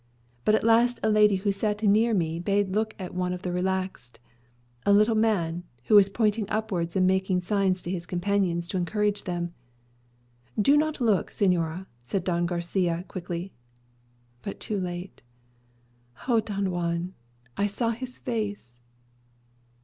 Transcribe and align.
But 0.45 0.55
at 0.55 0.63
last 0.63 0.99
a 1.03 1.11
lady 1.11 1.35
who 1.35 1.51
sat 1.51 1.83
near 1.83 2.15
me 2.15 2.39
bade 2.39 2.69
me 2.69 2.73
look 2.73 2.95
at 2.97 3.13
one 3.13 3.33
of 3.33 3.43
the 3.43 3.51
relaxed, 3.51 4.19
a 4.83 4.91
little 4.91 5.13
man, 5.13 5.63
who 5.83 5.93
was 5.93 6.09
pointing 6.09 6.49
upwards 6.49 6.95
and 6.95 7.05
making 7.05 7.41
signs 7.41 7.83
to 7.83 7.91
his 7.91 8.07
companions 8.07 8.67
to 8.69 8.77
encourage 8.77 9.25
them. 9.25 9.53
'Do 10.59 10.75
not 10.75 11.01
look, 11.01 11.29
señora,' 11.29 11.85
said 12.01 12.23
Don 12.23 12.47
Garçia, 12.47 13.07
quickly 13.07 13.53
but 14.41 14.59
too 14.59 14.79
late. 14.79 15.21
O 16.27 16.39
Don 16.39 16.71
Juan, 16.71 17.13
I 17.55 17.67
saw 17.67 17.91
his 17.91 18.17
face!" 18.17 18.73